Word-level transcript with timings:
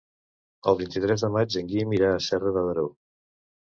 El 0.71 0.77
vint-i-tres 0.79 1.25
de 1.25 1.29
maig 1.37 1.59
en 1.63 1.69
Guim 1.75 1.95
irà 1.99 2.09
a 2.15 2.25
Serra 2.31 2.55
de 2.57 2.65
Daró. 2.71 2.87